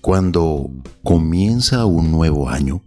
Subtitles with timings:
[0.00, 0.70] Cuando
[1.04, 2.82] comienza un nuevo año,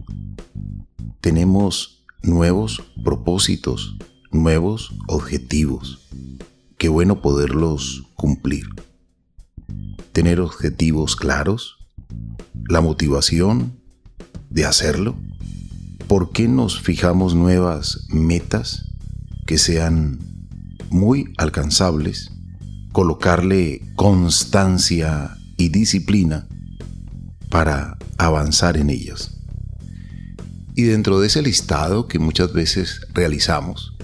[1.20, 3.96] tenemos nuevos propósitos,
[4.32, 6.00] nuevos objetivos.
[6.78, 8.66] Qué bueno poderlos cumplir.
[10.12, 11.78] Tener objetivos claros,
[12.68, 13.78] la motivación
[14.50, 15.14] de hacerlo.
[16.08, 18.90] ¿Por qué nos fijamos nuevas metas
[19.46, 20.18] que sean
[20.90, 22.32] muy alcanzables?
[22.92, 26.48] Colocarle constancia y disciplina
[27.48, 29.38] para avanzar en ellas.
[30.74, 33.94] Y dentro de ese listado que muchas veces realizamos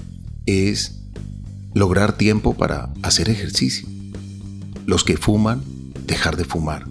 [0.46, 1.00] es
[1.74, 3.88] lograr tiempo para hacer ejercicio.
[4.86, 5.62] Los que fuman,
[6.06, 6.86] dejar de fumar.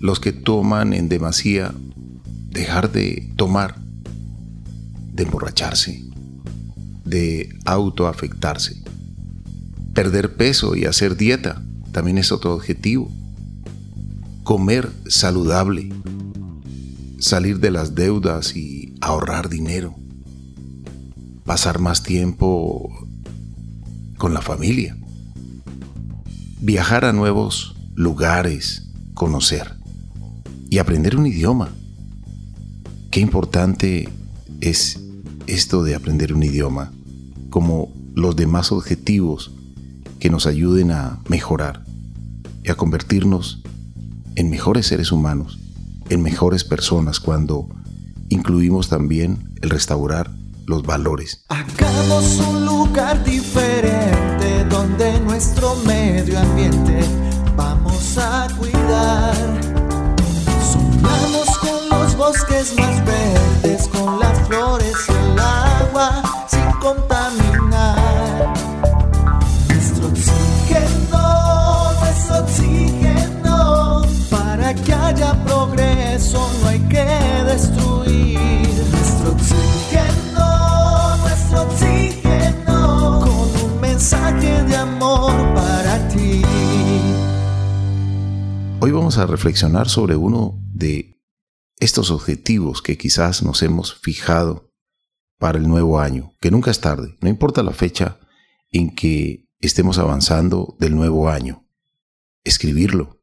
[0.00, 1.74] Los que toman en demasía,
[2.48, 3.78] dejar de tomar,
[5.12, 6.04] de emborracharse,
[7.04, 8.82] de autoafectarse.
[9.92, 11.62] Perder peso y hacer dieta
[11.92, 13.12] también es otro objetivo
[14.48, 15.90] comer saludable,
[17.18, 19.94] salir de las deudas y ahorrar dinero,
[21.44, 22.88] pasar más tiempo
[24.16, 24.96] con la familia,
[26.62, 29.74] viajar a nuevos lugares, conocer
[30.70, 31.68] y aprender un idioma.
[33.10, 34.08] Qué importante
[34.62, 34.98] es
[35.46, 36.90] esto de aprender un idioma,
[37.50, 39.50] como los demás objetivos
[40.18, 41.84] que nos ayuden a mejorar
[42.64, 43.62] y a convertirnos
[44.38, 45.58] en mejores seres humanos,
[46.10, 47.68] en mejores personas cuando
[48.28, 50.30] incluimos también el restaurar
[50.64, 51.44] los valores.
[51.48, 57.00] Hagamos un lugar diferente donde nuestro medio ambiente
[57.56, 59.34] vamos a cuidar.
[60.70, 62.97] Sumamos con los bosques más
[89.18, 91.20] a reflexionar sobre uno de
[91.78, 94.72] estos objetivos que quizás nos hemos fijado
[95.38, 98.18] para el nuevo año, que nunca es tarde, no importa la fecha
[98.70, 101.66] en que estemos avanzando del nuevo año.
[102.44, 103.22] Escribirlo,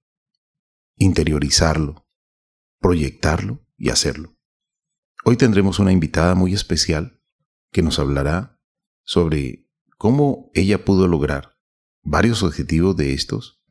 [0.98, 2.08] interiorizarlo,
[2.80, 4.38] proyectarlo y hacerlo.
[5.24, 7.22] Hoy tendremos una invitada muy especial
[7.72, 8.62] que nos hablará
[9.04, 9.68] sobre
[9.98, 11.58] cómo ella pudo lograr
[12.04, 13.64] varios objetivos de estos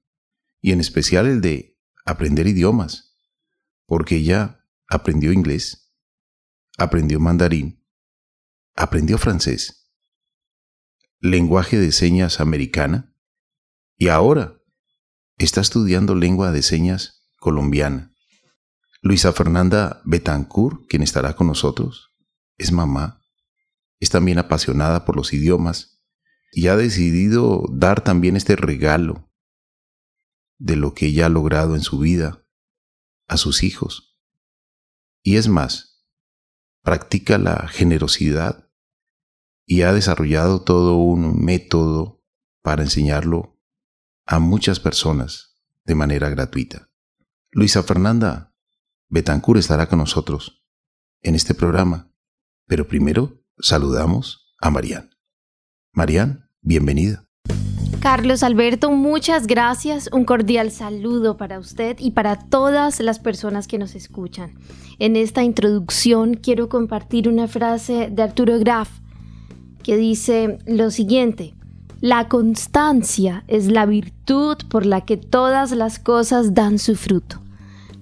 [0.60, 1.73] y en especial el de
[2.04, 3.16] aprender idiomas,
[3.86, 5.94] porque ella aprendió inglés,
[6.76, 7.84] aprendió mandarín,
[8.74, 9.90] aprendió francés,
[11.20, 13.14] lenguaje de señas americana
[13.96, 14.60] y ahora
[15.38, 18.12] está estudiando lengua de señas colombiana.
[19.00, 22.10] Luisa Fernanda Betancourt, quien estará con nosotros,
[22.56, 23.22] es mamá,
[24.00, 26.02] es también apasionada por los idiomas
[26.52, 29.30] y ha decidido dar también este regalo
[30.58, 32.46] de lo que ella ha logrado en su vida
[33.26, 34.16] a sus hijos.
[35.22, 36.04] Y es más,
[36.82, 38.70] practica la generosidad
[39.66, 42.22] y ha desarrollado todo un método
[42.62, 43.58] para enseñarlo
[44.26, 46.90] a muchas personas de manera gratuita.
[47.50, 48.54] Luisa Fernanda
[49.08, 50.64] Betancur estará con nosotros
[51.22, 52.12] en este programa,
[52.66, 55.10] pero primero saludamos a Marian.
[55.92, 57.28] Marian, bienvenida.
[58.04, 60.10] Carlos Alberto, muchas gracias.
[60.12, 64.52] Un cordial saludo para usted y para todas las personas que nos escuchan.
[64.98, 68.90] En esta introducción quiero compartir una frase de Arturo Graf
[69.82, 71.54] que dice lo siguiente.
[72.02, 77.40] La constancia es la virtud por la que todas las cosas dan su fruto.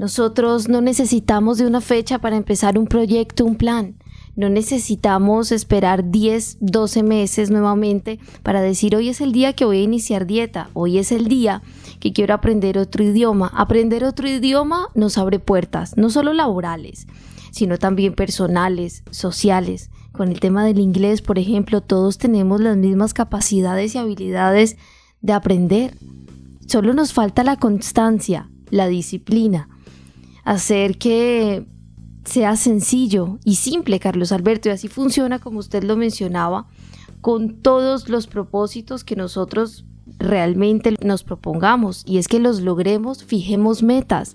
[0.01, 3.95] Nosotros no necesitamos de una fecha para empezar un proyecto, un plan.
[4.35, 9.79] No necesitamos esperar 10, 12 meses nuevamente para decir hoy es el día que voy
[9.79, 11.63] a iniciar dieta, hoy es el día
[12.01, 13.53] que quiero aprender otro idioma.
[13.55, 17.07] Aprender otro idioma nos abre puertas, no solo laborales,
[17.51, 19.91] sino también personales, sociales.
[20.13, 24.77] Con el tema del inglés, por ejemplo, todos tenemos las mismas capacidades y habilidades
[25.21, 25.95] de aprender.
[26.67, 29.69] Solo nos falta la constancia, la disciplina,
[30.45, 31.67] hacer que
[32.25, 36.67] sea sencillo y simple, Carlos Alberto, y así funciona como usted lo mencionaba,
[37.21, 39.85] con todos los propósitos que nosotros
[40.19, 44.35] realmente nos propongamos, y es que los logremos, fijemos metas,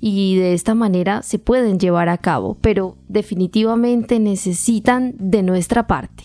[0.00, 6.24] y de esta manera se pueden llevar a cabo, pero definitivamente necesitan de nuestra parte.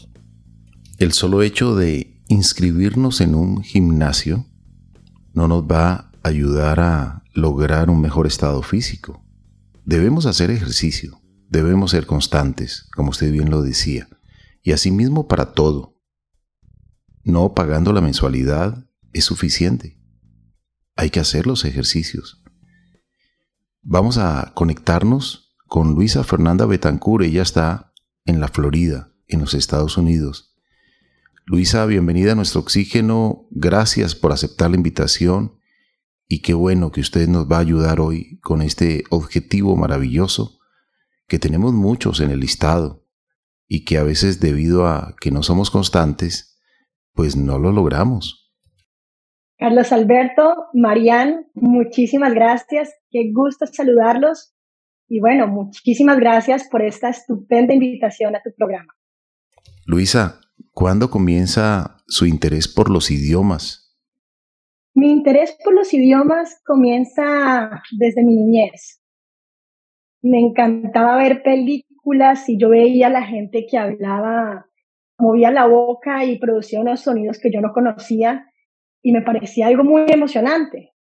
[0.98, 4.46] El solo hecho de inscribirnos en un gimnasio
[5.34, 9.22] no nos va a ayudar a lograr un mejor estado físico.
[9.90, 14.08] Debemos hacer ejercicio, debemos ser constantes, como usted bien lo decía,
[14.62, 15.98] y asimismo para todo.
[17.24, 20.00] No pagando la mensualidad es suficiente.
[20.96, 22.44] Hay que hacer los ejercicios.
[23.82, 27.26] Vamos a conectarnos con Luisa Fernanda Betancourt.
[27.26, 27.92] Ella está
[28.26, 30.56] en la Florida, en los Estados Unidos.
[31.48, 33.48] Luisa, bienvenida a nuestro oxígeno.
[33.50, 35.59] Gracias por aceptar la invitación
[36.32, 40.60] y qué bueno que usted nos va a ayudar hoy con este objetivo maravilloso
[41.28, 43.04] que tenemos muchos en el listado
[43.68, 46.62] y que a veces debido a que no somos constantes,
[47.14, 48.54] pues no lo logramos.
[49.58, 52.94] Carlos Alberto, Marían, muchísimas gracias.
[53.10, 54.54] Qué gusto saludarlos.
[55.08, 58.94] Y bueno, muchísimas gracias por esta estupenda invitación a tu programa.
[59.86, 60.42] Luisa,
[60.74, 63.89] ¿cuándo comienza su interés por los idiomas?
[64.96, 69.02] Mi interés por los idiomas comienza desde mi niñez.
[70.22, 74.66] Me encantaba ver películas y yo veía a la gente que hablaba,
[75.18, 78.48] movía la boca y producía unos sonidos que yo no conocía
[79.02, 80.92] y me parecía algo muy emocionante.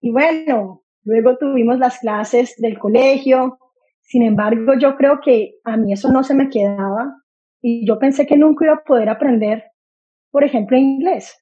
[0.00, 3.58] Y bueno, luego tuvimos las clases del colegio.
[4.00, 7.16] Sin embargo, yo creo que a mí eso no se me quedaba
[7.60, 9.64] y yo pensé que nunca iba a poder aprender,
[10.30, 11.39] por ejemplo, inglés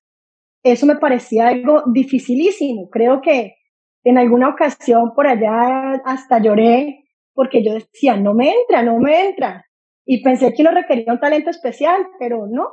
[0.63, 2.89] eso me parecía algo dificilísimo.
[2.91, 3.57] Creo que
[4.05, 9.29] en alguna ocasión por allá hasta lloré porque yo decía, no me entra, no me
[9.29, 9.65] entra.
[10.05, 12.69] Y pensé que no requería un talento especial, pero no.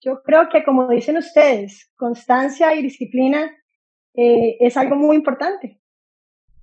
[0.00, 3.50] Yo creo que, como dicen ustedes, constancia y disciplina
[4.14, 5.80] eh, es algo muy importante.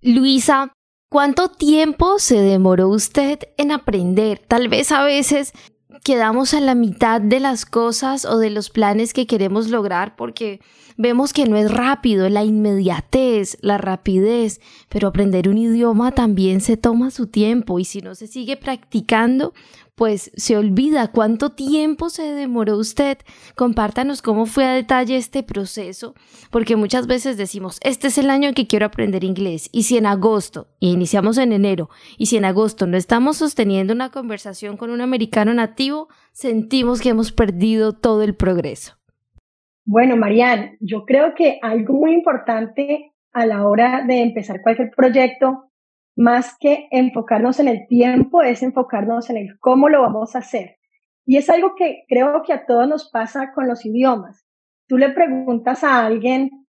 [0.02, 0.72] Luisa,
[1.10, 4.40] ¿cuánto tiempo se demoró usted en aprender?
[4.40, 5.52] Tal vez a veces
[6.04, 10.60] quedamos a la mitad de las cosas o de los planes que queremos lograr porque
[10.98, 14.60] vemos que no es rápido, la inmediatez, la rapidez,
[14.90, 19.54] pero aprender un idioma también se toma su tiempo y si no se sigue practicando,
[19.96, 23.18] pues se olvida cuánto tiempo se demoró usted.
[23.56, 26.16] Compártanos cómo fue a detalle este proceso,
[26.52, 29.98] porque muchas veces decimos, este es el año en que quiero aprender inglés, y si
[29.98, 34.78] en agosto, y iniciamos en enero, y si en agosto no estamos sosteniendo una conversación
[34.78, 38.96] con un americano nativo, sentimos que hemos perdido todo el progreso.
[39.86, 45.72] Bueno, Marianne, yo creo que algo muy importante a la hora de empezar cualquier proyecto
[46.16, 50.78] más que enfocarnos en el tiempo, es enfocarnos en el cómo lo vamos a hacer.
[51.26, 54.46] Y es algo que creo que a todos nos pasa con los idiomas.
[54.88, 56.68] Tú le preguntas a alguien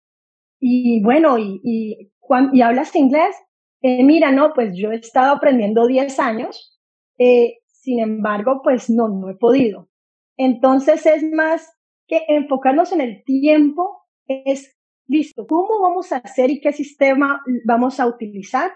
[0.59, 2.13] y bueno, y, y,
[2.61, 3.35] hablas inglés,
[3.83, 6.79] eh, mira, no, pues yo he estado aprendiendo 10 años,
[7.19, 9.89] eh, sin embargo, pues no, no he podido.
[10.37, 11.73] Entonces es más
[12.07, 14.77] que enfocarnos en el tiempo, es
[15.07, 18.71] listo, ¿cómo vamos a hacer y qué sistema vamos a utilizar?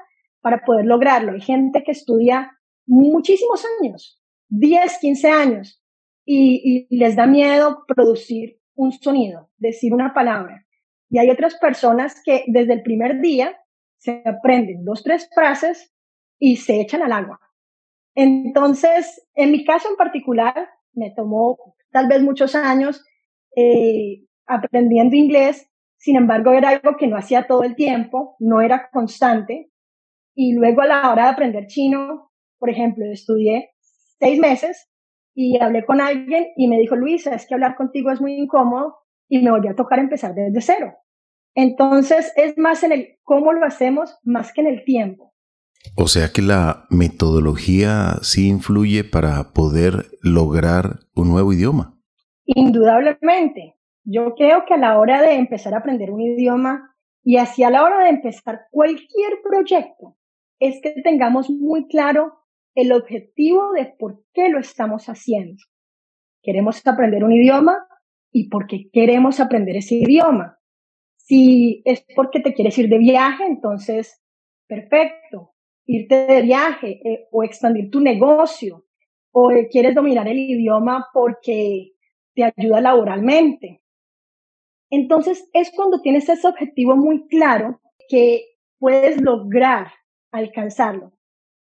[0.44, 1.32] Para poder lograrlo.
[1.32, 2.52] Hay gente que estudia
[2.86, 5.82] muchísimos años, 10, 15 años,
[6.26, 10.66] y, les da miedo producir un sonido, decir una palabra.
[11.08, 13.56] Y hay otras personas que desde el primer día
[13.96, 15.90] se aprenden dos, tres frases
[16.38, 17.40] y se echan al agua.
[18.14, 23.02] Entonces, en mi caso en particular, me tomó tal vez muchos años
[23.56, 28.90] eh, aprendiendo inglés, sin embargo era algo que no hacía todo el tiempo, no era
[28.92, 29.70] constante,
[30.34, 33.70] y luego a la hora de aprender chino, por ejemplo, estudié
[34.18, 34.88] seis meses
[35.34, 38.96] y hablé con alguien y me dijo, Luisa, es que hablar contigo es muy incómodo
[39.28, 40.94] y me volví a tocar empezar desde cero.
[41.54, 45.32] Entonces es más en el cómo lo hacemos más que en el tiempo.
[45.96, 51.98] O sea que la metodología sí influye para poder lograr un nuevo idioma.
[52.46, 53.76] Indudablemente.
[54.04, 57.82] Yo creo que a la hora de empezar a aprender un idioma y hacia la
[57.82, 60.16] hora de empezar cualquier proyecto,
[60.58, 62.32] es que tengamos muy claro
[62.74, 65.62] el objetivo de por qué lo estamos haciendo.
[66.42, 67.78] Queremos aprender un idioma
[68.32, 70.58] y por qué queremos aprender ese idioma.
[71.16, 74.20] Si es porque te quieres ir de viaje, entonces,
[74.66, 75.52] perfecto.
[75.86, 78.84] Irte de viaje eh, o expandir tu negocio
[79.32, 81.92] o quieres dominar el idioma porque
[82.34, 83.82] te ayuda laboralmente.
[84.90, 88.44] Entonces es cuando tienes ese objetivo muy claro que
[88.78, 89.88] puedes lograr
[90.38, 91.12] alcanzarlo.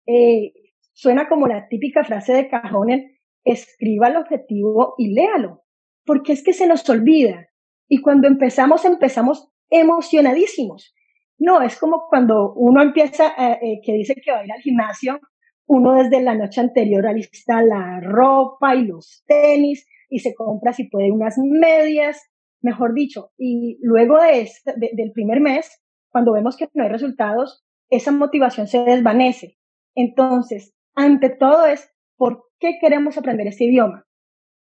[0.06, 0.52] Eh,
[0.92, 3.04] suena como la típica frase de Cajones,
[3.44, 5.62] escriba el objetivo y léalo,
[6.04, 7.48] porque es que se nos olvida.
[7.88, 10.94] Y cuando empezamos, empezamos emocionadísimos.
[11.38, 14.60] No, es como cuando uno empieza, eh, eh, que dice que va a ir al
[14.60, 15.20] gimnasio,
[15.66, 20.88] uno desde la noche anterior alista la ropa y los tenis y se compra si
[20.88, 22.20] puede unas medias,
[22.60, 27.64] mejor dicho, y luego de este, del primer mes cuando vemos que no hay resultados,
[27.92, 29.58] esa motivación se desvanece.
[29.94, 34.06] Entonces, ante todo es, ¿por qué queremos aprender ese idioma?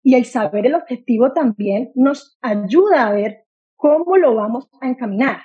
[0.02, 3.44] Y el saber el objetivo también nos ayuda a ver
[3.76, 5.42] cómo lo vamos a encaminar.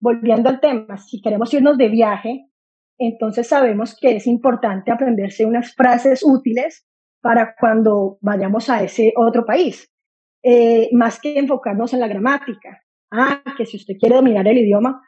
[0.00, 2.46] Volviendo al tema, si queremos irnos de viaje,
[2.98, 6.86] entonces sabemos que es importante aprenderse unas frases útiles
[7.20, 9.92] para cuando vayamos a ese otro país,
[10.42, 12.82] eh, más que enfocarnos en la gramática.
[13.10, 15.02] Ah, que si usted quiere dominar el idioma,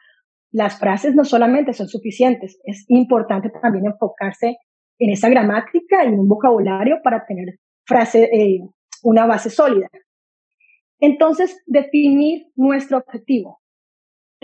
[0.51, 4.57] las frases no solamente son suficientes, es importante también enfocarse
[4.97, 8.59] en esa gramática y en un vocabulario para tener frase, eh,
[9.03, 9.87] una base sólida.
[10.99, 13.61] Entonces, definir nuestro objetivo.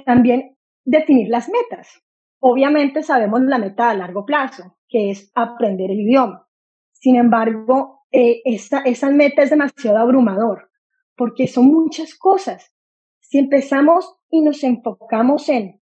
[0.05, 2.01] También definir las metas.
[2.39, 6.47] Obviamente sabemos la meta a largo plazo, que es aprender el idioma.
[6.93, 10.69] Sin embargo, eh, esa, esa meta es demasiado abrumador,
[11.15, 12.71] porque son muchas cosas.
[13.19, 15.81] Si empezamos y nos enfocamos en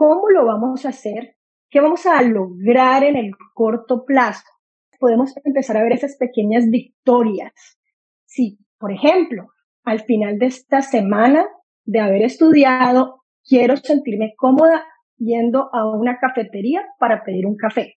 [0.00, 1.36] cómo lo vamos a hacer,
[1.68, 4.46] qué vamos a lograr en el corto plazo,
[4.98, 7.52] podemos empezar a ver esas pequeñas victorias.
[8.24, 9.48] Si, por ejemplo,
[9.84, 11.46] al final de esta semana
[11.84, 14.86] de haber estudiado, quiero sentirme cómoda
[15.18, 17.98] yendo a una cafetería para pedir un café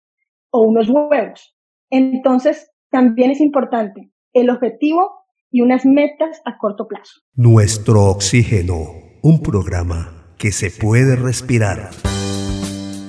[0.50, 1.56] o unos huevos.
[1.92, 5.20] Entonces, también es importante el objetivo
[5.52, 7.22] y unas metas a corto plazo.
[7.36, 8.88] Nuestro oxígeno,
[9.22, 11.92] un programa que se puede respirar.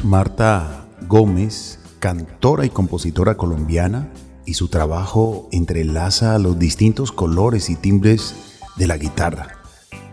[0.05, 4.11] Marta Gómez, cantora y compositora colombiana,
[4.45, 9.49] y su trabajo entrelaza los distintos colores y timbres de la guitarra.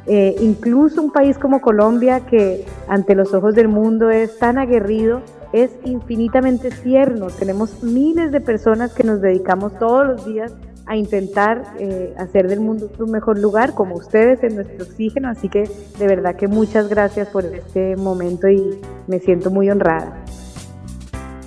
[0.05, 5.21] Eh, incluso un país como Colombia, que ante los ojos del mundo es tan aguerrido,
[5.51, 7.27] es infinitamente tierno.
[7.27, 10.53] Tenemos miles de personas que nos dedicamos todos los días
[10.89, 15.29] a intentar eh, hacer del mundo un mejor lugar, como ustedes en nuestro oxígeno.
[15.29, 15.69] Así que
[15.99, 20.25] de verdad que muchas gracias por este momento y me siento muy honrada.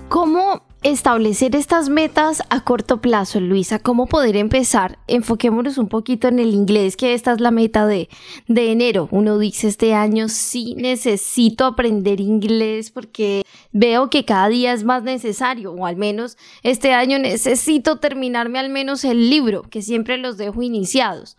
[0.09, 3.79] ¿Cómo establecer estas metas a corto plazo, Luisa?
[3.79, 4.99] ¿Cómo poder empezar?
[5.07, 8.09] Enfoquémonos un poquito en el inglés, que esta es la meta de,
[8.49, 9.09] de enero.
[9.11, 15.03] Uno dice este año sí necesito aprender inglés porque veo que cada día es más
[15.03, 20.37] necesario, o al menos este año necesito terminarme al menos el libro, que siempre los
[20.37, 21.37] dejo iniciados.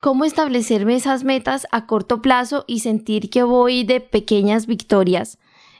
[0.00, 5.38] ¿Cómo establecerme esas metas a corto plazo y sentir que voy de pequeñas victorias?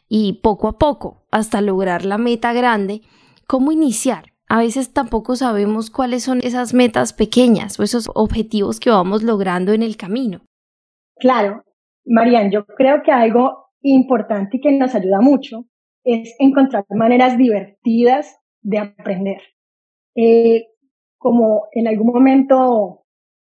[0.09, 3.03] Y poco a poco hasta lograr la meta grande,
[3.47, 4.33] ¿cómo iniciar?
[4.49, 9.73] A veces tampoco sabemos cuáles son esas metas pequeñas o esos objetivos que vamos logrando
[9.73, 10.41] en el camino.
[11.17, 11.65] Claro,
[12.05, 15.65] Marian, yo creo que algo importante y que nos ayuda mucho
[16.05, 19.43] es encontrar maneras divertidas de aprender.
[20.15, 20.67] Eh,
[21.19, 23.05] como en algún momento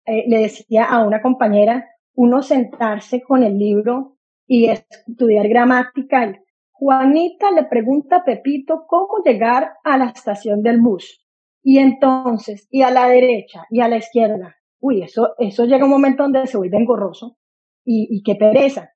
[0.05, 4.17] eh, le decía a una compañera, uno sentarse con el libro
[4.47, 6.33] y estudiar gramática
[6.71, 11.25] Juanita le pregunta a Pepito cómo llegar a la estación del bus.
[11.63, 14.57] Y entonces, y a la derecha y a la izquierda.
[14.81, 17.37] Uy, eso, eso llega un momento donde se vuelve engorroso
[17.85, 18.91] y, y qué pereza.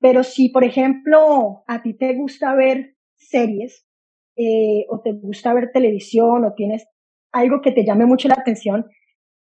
[0.00, 3.86] Pero si, por ejemplo, a ti te gusta ver series
[4.36, 6.86] eh, o te gusta ver televisión o tienes
[7.32, 8.86] algo que te llame mucho la atención,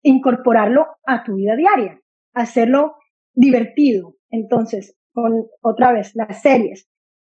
[0.04, 2.00] incorporarlo a tu vida diaria,
[2.34, 2.96] hacerlo
[3.34, 4.18] divertido.
[4.30, 6.88] Entonces, con otra vez, las series.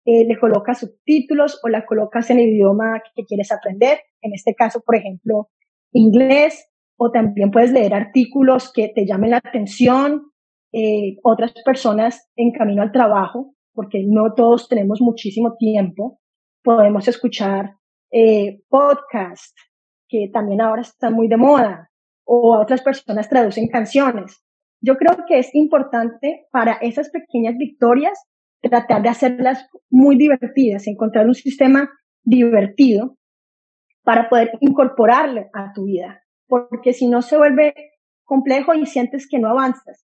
[0.05, 4.55] Eh, le colocas subtítulos o la colocas en el idioma que quieres aprender, en este
[4.55, 5.49] caso, por ejemplo,
[5.91, 10.31] inglés, o también puedes leer artículos que te llamen la atención,
[10.71, 16.19] eh, otras personas en camino al trabajo, porque no todos tenemos muchísimo tiempo,
[16.63, 17.75] podemos escuchar
[18.11, 19.53] eh, podcasts,
[20.07, 21.89] que también ahora están muy de moda,
[22.25, 24.43] o otras personas traducen canciones.
[24.81, 28.17] Yo creo que es importante para esas pequeñas victorias
[28.61, 31.89] tratar de hacerlas muy divertidas, encontrar un sistema
[32.23, 33.17] divertido
[34.03, 37.73] para poder incorporarle a tu vida, porque si no se vuelve
[38.23, 40.05] complejo y sientes que no avanzas.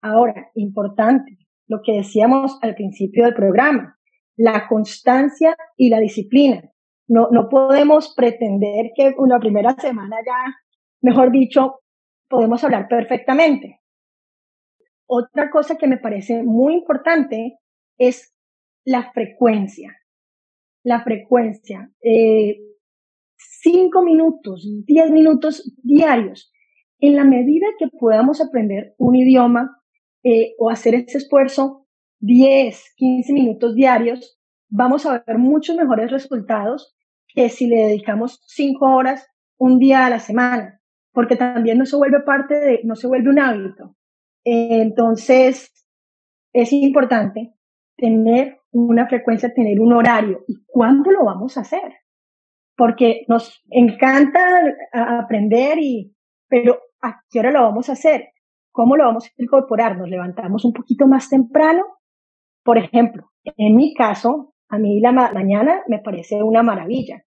[0.00, 1.38] Ahora, importante,
[1.68, 3.98] lo que decíamos al principio del programa,
[4.36, 6.70] la constancia y la disciplina.
[7.08, 10.54] No, no podemos pretender que una primera semana ya,
[11.00, 11.80] mejor dicho,
[12.28, 13.81] podemos hablar perfectamente.
[15.14, 17.58] Otra cosa que me parece muy importante
[17.98, 18.34] es
[18.82, 19.94] la frecuencia.
[20.82, 21.92] La frecuencia.
[22.02, 22.56] Eh,
[23.36, 26.50] cinco minutos, diez minutos diarios.
[26.98, 29.76] En la medida que podamos aprender un idioma
[30.24, 31.86] eh, o hacer ese esfuerzo,
[32.20, 34.40] 10, 15 minutos diarios,
[34.70, 36.96] vamos a ver muchos mejores resultados
[37.28, 39.28] que si le dedicamos cinco horas
[39.58, 40.80] un día a la semana,
[41.12, 43.94] porque también no se vuelve parte de, no se vuelve un hábito.
[44.44, 45.72] Entonces,
[46.52, 47.54] es importante
[47.96, 50.44] tener una frecuencia, tener un horario.
[50.48, 52.00] ¿Y cuándo lo vamos a hacer?
[52.76, 54.40] Porque nos encanta
[54.92, 56.14] aprender y,
[56.48, 58.30] pero ¿a qué hora lo vamos a hacer?
[58.72, 59.98] ¿Cómo lo vamos a incorporar?
[59.98, 61.84] ¿Nos levantamos un poquito más temprano?
[62.64, 67.22] Por ejemplo, en mi caso, a mí la mañana me parece una maravilla.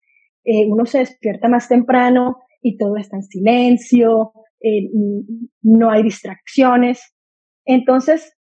[0.45, 4.91] Eh, uno se despierta más temprano y todo está en silencio, eh,
[5.63, 7.15] no hay distracciones.
[7.65, 8.37] Entonces,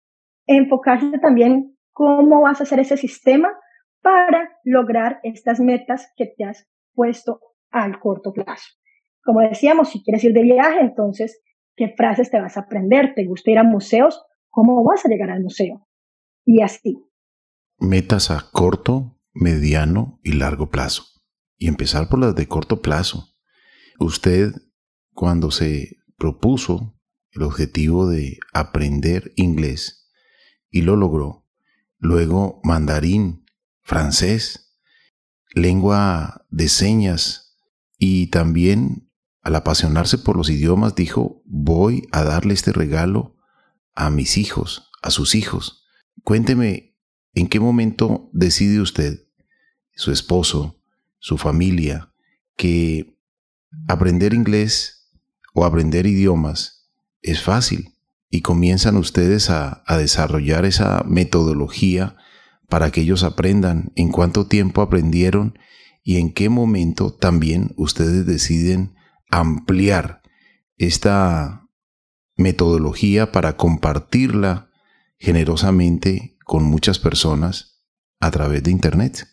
[0.46, 3.50] enfocarse también cómo vas a hacer ese sistema
[4.02, 8.66] para lograr estas metas que te has puesto al corto plazo.
[9.24, 11.42] Como decíamos, si quieres ir de viaje, entonces,
[11.74, 13.14] ¿qué frases te vas a aprender?
[13.14, 14.24] ¿Te gusta ir a museos?
[14.50, 15.88] ¿Cómo vas a llegar al museo?
[16.44, 17.02] Y así.
[17.78, 21.02] Metas a corto, mediano y largo plazo.
[21.58, 23.34] Y empezar por las de corto plazo.
[23.98, 24.52] Usted,
[25.12, 26.98] cuando se propuso
[27.30, 30.10] el objetivo de aprender inglés
[30.70, 31.46] y lo logró,
[31.98, 33.44] luego mandarín,
[33.82, 34.74] francés,
[35.54, 37.56] lengua de señas
[37.98, 39.10] y también
[39.42, 43.36] al apasionarse por los idiomas dijo, voy a darle este regalo
[43.94, 45.84] a mis hijos, a sus hijos.
[46.24, 46.96] Cuénteme,
[47.32, 49.28] ¿en qué momento decide usted,
[49.94, 50.82] su esposo,
[51.18, 52.12] su familia,
[52.56, 53.16] que
[53.86, 54.95] aprender inglés
[55.56, 56.86] o aprender idiomas
[57.22, 57.94] es fácil
[58.28, 62.14] y comienzan ustedes a, desarrollar esa metodología
[62.68, 65.58] para que ellos aprendan en cuánto tiempo aprendieron
[66.04, 68.94] y en qué momento también ustedes deciden
[69.30, 70.20] ampliar
[70.76, 71.66] esta
[72.36, 74.68] metodología para compartirla
[75.18, 77.82] generosamente con muchas personas
[78.20, 79.26] a través de Internet.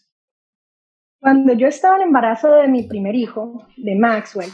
[1.20, 4.52] Cuando yo estaba en embarazo de mi primer hijo, de Maxwell,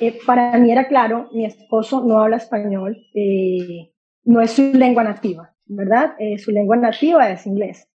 [0.00, 3.92] eh, para mí era claro, mi esposo no habla español, eh,
[4.24, 6.14] no es su lengua nativa, ¿verdad?
[6.18, 7.88] Eh, su lengua nativa es inglés.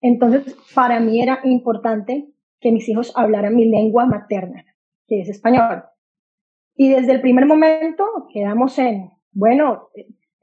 [0.00, 2.28] Entonces, para mí era importante
[2.60, 4.64] que mis hijos hablaran mi lengua materna,
[5.06, 5.84] que es español.
[6.74, 9.88] Y desde el primer momento quedamos en, bueno,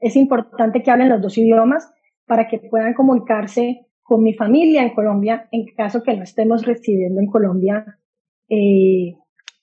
[0.00, 1.92] es importante que hablen los dos idiomas
[2.26, 7.20] para que puedan comunicarse con mi familia en Colombia en caso que no estemos residiendo
[7.20, 7.98] en Colombia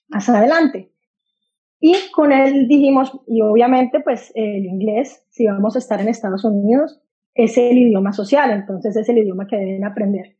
[0.08, 0.91] más adelante.
[1.84, 6.44] Y con él dijimos, y obviamente pues el inglés, si vamos a estar en Estados
[6.44, 7.02] Unidos,
[7.34, 10.36] es el idioma social, entonces es el idioma que deben aprender.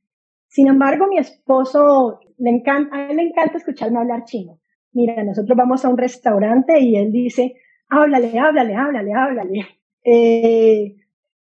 [0.47, 4.61] Sin embargo, mi esposo, le encanta, a él le encanta escucharme hablar chino.
[4.93, 7.55] Mira, nosotros vamos a un restaurante y él dice,
[7.89, 9.67] háblale, háblale, háblale, háblale.
[10.05, 10.95] Eh,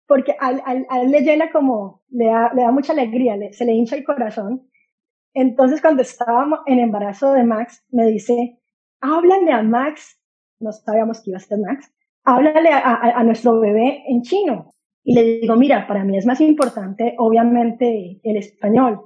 [0.08, 3.96] porque a, él le llena como, le da, le da mucha alegría, se le hincha
[3.96, 4.68] el corazón.
[5.36, 8.58] Entonces, cuando estábamos en embarazo de Max, me dice,
[9.04, 10.18] háblale a Max,
[10.60, 14.72] no sabíamos que iba a ser Max, háblale a, nuestro bebé en chino.
[15.04, 19.02] Y le digo, mira, para mí es más importante, obviamente, el español.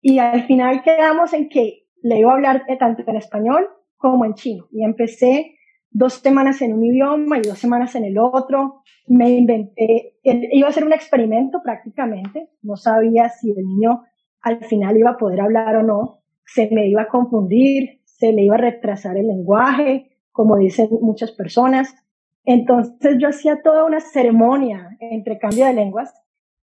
[0.00, 4.34] Y al final quedamos en que le iba a hablar tanto en español como en
[4.34, 4.66] chino.
[4.70, 5.56] Y empecé
[5.90, 8.82] dos semanas en un idioma y dos semanas en el otro.
[9.08, 12.50] Me inventé, iba a ser un experimento prácticamente.
[12.62, 14.04] No sabía si el niño
[14.42, 16.20] al final iba a poder hablar o no.
[16.46, 21.32] Se me iba a confundir, se le iba a retrasar el lenguaje, como dicen muchas
[21.32, 21.94] personas.
[22.44, 26.14] Entonces yo hacía toda una ceremonia entre cambio de lenguas.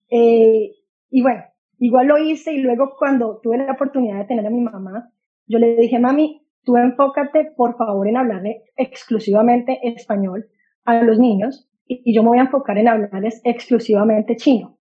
[0.09, 0.71] Eh,
[1.09, 1.43] y bueno,
[1.79, 5.11] igual lo hice y luego cuando tuve la oportunidad de tener a mi mamá,
[5.47, 10.47] yo le dije, mami, tú enfócate por favor en hablarle exclusivamente español
[10.85, 14.77] a los niños y yo me voy a enfocar en hablarles exclusivamente chino.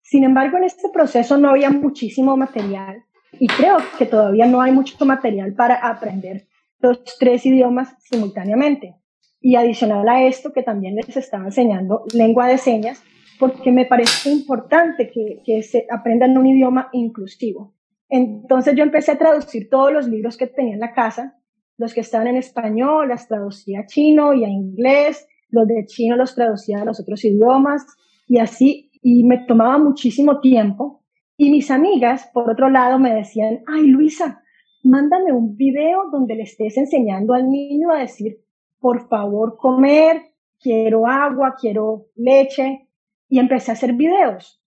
[0.00, 3.04] Sin embargo, en este proceso no había muchísimo material
[3.38, 6.46] y creo que todavía no hay mucho material para aprender
[6.80, 8.96] los tres idiomas simultáneamente.
[9.40, 13.02] Y adicional a esto, que también les estaba enseñando lengua de señas,
[13.38, 17.74] porque me parece importante que, que se aprendan un idioma inclusivo.
[18.08, 21.38] Entonces yo empecé a traducir todos los libros que tenía en la casa,
[21.78, 26.16] los que estaban en español, las traducía a chino y a inglés, los de chino
[26.16, 27.86] los traducía a los otros idiomas
[28.28, 30.99] y así, y me tomaba muchísimo tiempo
[31.42, 34.42] y mis amigas, por otro lado, me decían, ay Luisa,
[34.82, 38.42] mándame un video donde le estés enseñando al niño a decir,
[38.78, 42.90] por favor, comer, quiero agua, quiero leche.
[43.26, 44.62] Y empecé a hacer videos.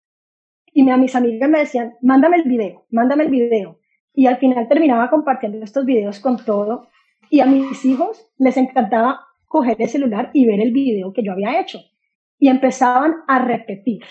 [0.73, 3.77] Y a mis amigas me decían, mándame el video, mándame el video.
[4.11, 6.87] Y al final terminaba compartiendo estos videos con todo.
[7.29, 11.33] Y a mis hijos les encantaba coger el celular y ver el video que yo
[11.33, 11.77] había hecho.
[12.39, 14.01] Y empezaban a repetir,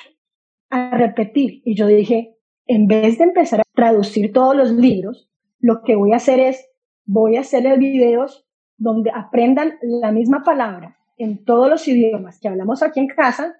[0.70, 1.60] a repetir.
[1.64, 5.28] Y yo dije, en vez de empezar a traducir todos los libros,
[5.60, 6.68] lo que voy a hacer es,
[7.04, 8.46] voy a hacerles videos
[8.76, 13.56] donde aprendan la misma palabra en todos los idiomas que hablamos aquí en casa,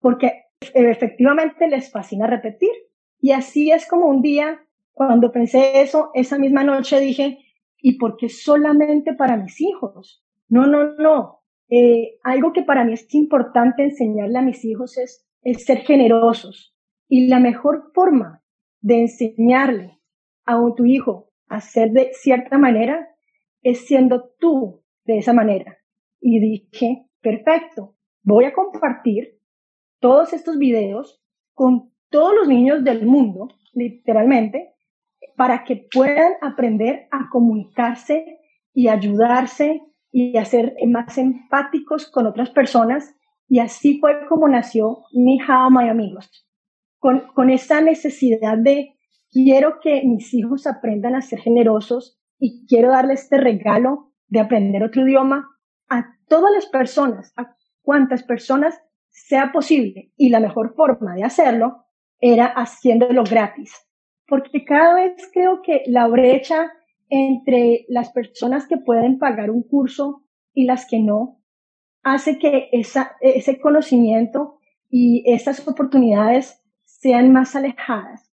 [0.00, 0.44] porque
[0.74, 2.70] efectivamente les fascina repetir.
[3.20, 7.38] Y así es como un día, cuando pensé eso, esa misma noche dije,
[7.78, 10.24] ¿y por qué solamente para mis hijos?
[10.48, 11.40] No, no, no.
[11.68, 16.75] Eh, algo que para mí es importante enseñarle a mis hijos es, es ser generosos.
[17.08, 18.42] Y la mejor forma
[18.80, 20.00] de enseñarle
[20.44, 23.08] a tu hijo a ser de cierta manera
[23.62, 25.78] es siendo tú de esa manera.
[26.20, 29.40] Y dije, perfecto, voy a compartir
[30.00, 31.22] todos estos videos
[31.54, 34.74] con todos los niños del mundo, literalmente,
[35.36, 38.38] para que puedan aprender a comunicarse
[38.72, 43.14] y ayudarse y a ser más empáticos con otras personas.
[43.48, 46.45] Y así fue como nació Ni Hao My Amigos,
[46.98, 48.96] con, con esa necesidad de
[49.30, 54.82] quiero que mis hijos aprendan a ser generosos y quiero darle este regalo de aprender
[54.82, 55.48] otro idioma
[55.88, 58.80] a todas las personas, a cuantas personas
[59.10, 60.12] sea posible.
[60.16, 61.84] Y la mejor forma de hacerlo
[62.20, 63.74] era haciéndolo gratis.
[64.26, 66.72] Porque cada vez creo que la brecha
[67.08, 71.40] entre las personas que pueden pagar un curso y las que no
[72.02, 74.58] hace que esa, ese conocimiento
[74.90, 76.62] y esas oportunidades
[77.06, 78.32] sean más alejadas.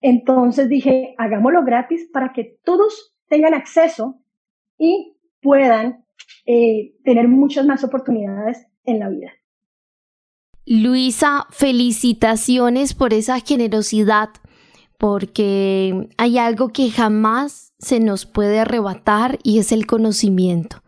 [0.00, 4.20] Entonces dije, hagámoslo gratis para que todos tengan acceso
[4.78, 6.04] y puedan
[6.46, 9.32] eh, tener muchas más oportunidades en la vida.
[10.64, 14.28] Luisa, felicitaciones por esa generosidad,
[14.98, 20.84] porque hay algo que jamás se nos puede arrebatar y es el conocimiento.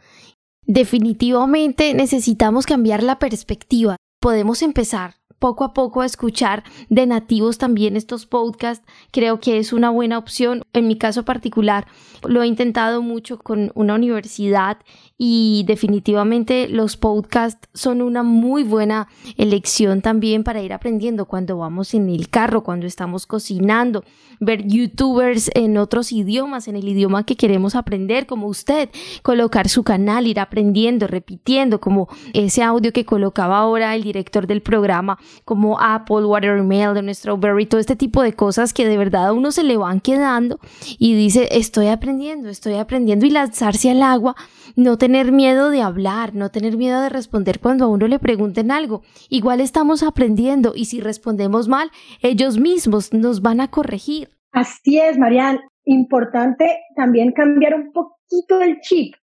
[0.63, 3.97] Definitivamente necesitamos cambiar la perspectiva.
[4.21, 9.73] Podemos empezar poco a poco a escuchar de nativos también estos podcasts, creo que es
[9.73, 10.63] una buena opción.
[10.73, 11.87] En mi caso particular,
[12.27, 14.79] lo he intentado mucho con una universidad
[15.17, 21.95] y definitivamente los podcasts son una muy buena elección también para ir aprendiendo cuando vamos
[21.95, 24.03] en el carro, cuando estamos cocinando,
[24.41, 28.91] ver youtubers en otros idiomas, en el idioma que queremos aprender, como usted,
[29.23, 34.63] colocar su canal, ir aprendiendo, repitiendo, como ese audio que colocaba ahora el director del
[34.63, 39.53] programa como Apple, Watermelon, Strawberry, todo este tipo de cosas que de verdad a uno
[39.53, 40.59] se le van quedando
[40.99, 44.35] y dice, estoy aprendiendo, estoy aprendiendo y lanzarse al agua,
[44.77, 48.71] no tener miedo de hablar, no tener miedo de responder cuando a uno le pregunten
[48.71, 49.03] algo.
[49.29, 51.91] Igual estamos aprendiendo y si respondemos mal,
[52.23, 54.31] ellos mismos nos van a corregir.
[54.53, 55.61] Así es, Marian.
[55.85, 59.15] Importante también cambiar un poquito el chip,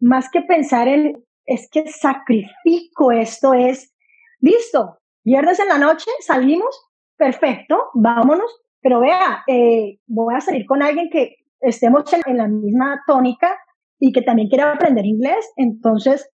[0.00, 3.94] más que pensar en, es que sacrifico esto, es,
[4.40, 10.82] listo, Viernes en la noche salimos, perfecto, vámonos, pero vea, eh, voy a salir con
[10.82, 13.54] alguien que estemos en, la misma tónica
[13.98, 16.30] y que también quiera aprender inglés, entonces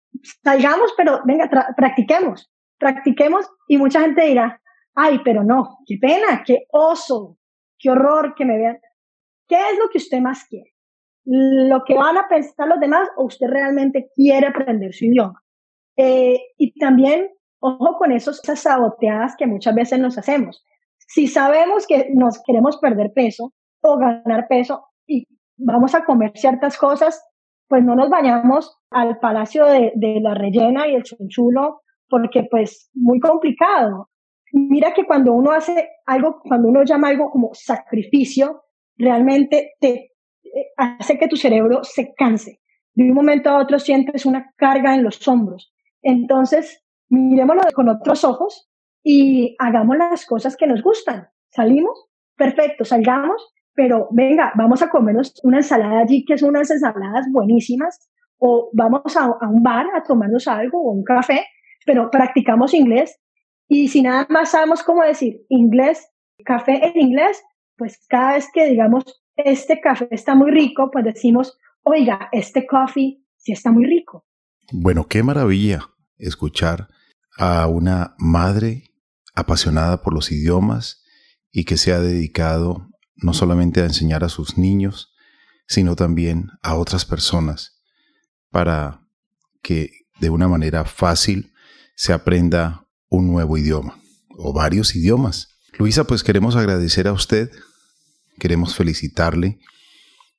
[0.42, 4.61] salgamos, pero venga, practiquemos, practiquemos y mucha gente dirá,
[4.94, 7.37] ay, pero no, qué pena, qué oso,
[7.79, 8.79] qué horror que me vean.
[9.46, 10.73] ¿Qué es lo que usted más quiere?
[11.25, 15.42] ¿Lo que van a pensar los demás o usted realmente quiere aprender su idioma?
[15.96, 17.29] Eh, y también
[17.61, 20.64] Ojo con esas saboteadas que muchas veces nos hacemos.
[20.96, 25.27] Si sabemos que nos queremos perder peso o ganar peso y
[25.59, 27.23] vamos a comer ciertas cosas,
[27.70, 33.20] pues no nos vayamos al palacio de, la rellena y el chunchulo, porque pues muy
[33.20, 34.11] complicado.
[34.52, 38.64] Mira que cuando uno hace algo, cuando uno llama algo como sacrificio,
[38.96, 39.92] realmente te
[40.42, 42.59] eh, hace que tu cerebro se canse.
[42.92, 45.72] De un momento a otro sientes una carga en los hombros.
[46.02, 48.68] Entonces, miremoslo con otros ojos
[49.04, 51.28] y hagamos las cosas que nos gustan.
[51.50, 57.26] Salimos, perfecto, salgamos, pero venga, vamos a comernos una ensalada allí, que son unas ensaladas
[57.30, 61.46] buenísimas, o vamos a, a un bar a tomarnos algo o un café,
[61.87, 63.18] pero practicamos inglés.
[63.68, 66.09] Y si nada más sabemos cómo decir inglés,
[66.44, 67.42] café en inglés,
[67.76, 73.24] pues cada vez que digamos, este café está muy rico, pues decimos, oiga, este coffee
[73.37, 74.26] sí está muy rico.
[74.72, 76.88] Bueno, qué maravilla escuchar
[77.38, 78.85] a una madre
[79.35, 81.02] apasionada por los idiomas
[81.50, 82.89] y que se ha dedicado
[83.22, 85.14] no solamente a enseñar a sus niños,
[85.66, 87.80] sino también a otras personas
[88.50, 89.06] para
[89.62, 91.52] que de una manera fácil
[91.94, 93.98] se aprenda un nuevo idioma
[94.30, 95.59] o varios idiomas.
[95.78, 97.50] Luisa, pues queremos agradecer a usted,
[98.38, 99.61] queremos felicitarle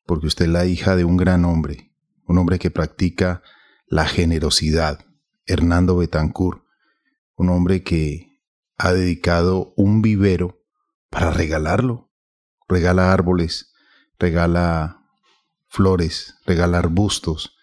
[0.05, 1.93] porque usted es la hija de un gran hombre,
[2.25, 3.41] un hombre que practica
[3.87, 5.05] la generosidad,
[5.45, 6.63] Hernando Betancourt,
[7.35, 8.39] un hombre que
[8.77, 10.63] ha dedicado un vivero
[11.09, 12.10] para regalarlo.
[12.71, 13.73] Regala árboles,
[14.17, 15.05] regala
[15.67, 17.57] flores, regala arbustos,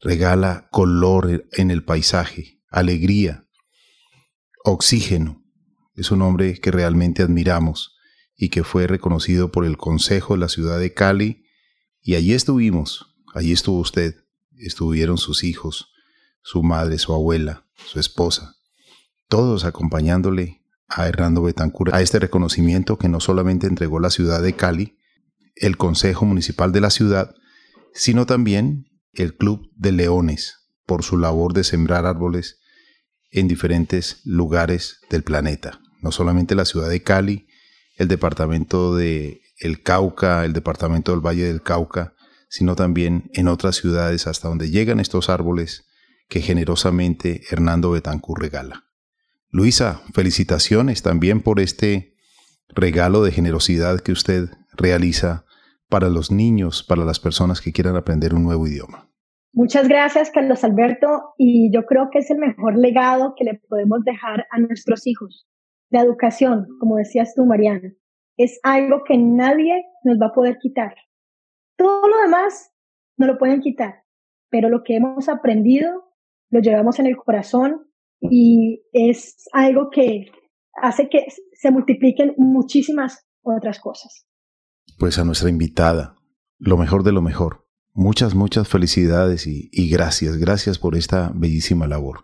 [0.00, 3.48] regala color en el paisaje, alegría,
[4.62, 5.42] oxígeno.
[5.96, 7.96] Es un hombre que realmente admiramos
[8.36, 11.46] y que fue reconocido por el Consejo de la ciudad de Cali.
[12.00, 14.14] Y allí estuvimos, allí estuvo usted,
[14.56, 15.88] estuvieron sus hijos,
[16.42, 18.54] su madre, su abuela, su esposa,
[19.26, 24.54] todos acompañándole a Hernando Betancur a este reconocimiento que no solamente entregó la ciudad de
[24.54, 24.98] Cali,
[25.56, 27.34] el Consejo Municipal de la ciudad,
[27.94, 32.60] sino también el Club de Leones por su labor de sembrar árboles
[33.30, 35.80] en diferentes lugares del planeta.
[36.00, 37.46] No solamente la ciudad de Cali,
[37.96, 42.14] el departamento de El Cauca, el departamento del Valle del Cauca,
[42.48, 45.86] sino también en otras ciudades hasta donde llegan estos árboles
[46.28, 48.84] que generosamente Hernando Betancur regala.
[49.56, 52.16] Luisa, felicitaciones también por este
[52.70, 55.44] regalo de generosidad que usted realiza
[55.88, 59.08] para los niños, para las personas que quieran aprender un nuevo idioma.
[59.52, 64.02] Muchas gracias, Carlos Alberto, y yo creo que es el mejor legado que le podemos
[64.02, 65.46] dejar a nuestros hijos.
[65.88, 67.94] La educación, como decías tú, Mariana,
[68.36, 70.96] es algo que nadie nos va a poder quitar.
[71.76, 72.72] Todo lo demás
[73.16, 74.02] no lo pueden quitar,
[74.50, 76.12] pero lo que hemos aprendido
[76.50, 77.86] lo llevamos en el corazón
[78.20, 80.26] y es algo que
[80.74, 84.26] hace que se multipliquen muchísimas otras cosas.
[84.98, 86.16] Pues a nuestra invitada,
[86.58, 87.66] lo mejor de lo mejor.
[87.92, 92.22] Muchas, muchas felicidades y, y gracias, gracias por esta bellísima labor.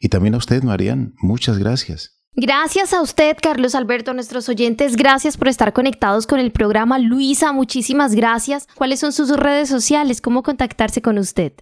[0.00, 2.14] Y también a usted, Marian, muchas gracias.
[2.36, 4.96] Gracias a usted, Carlos Alberto, a nuestros oyentes.
[4.96, 6.98] Gracias por estar conectados con el programa.
[6.98, 8.66] Luisa, muchísimas gracias.
[8.74, 10.20] ¿Cuáles son sus redes sociales?
[10.20, 11.52] ¿Cómo contactarse con usted?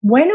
[0.00, 0.32] Bueno,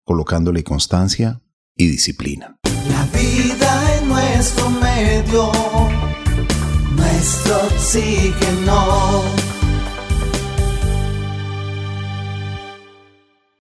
[0.02, 1.42] colocándole constancia
[1.76, 2.58] y disciplina.
[2.88, 5.52] La vida en nuestro medio,
[6.96, 9.53] nuestro oxígeno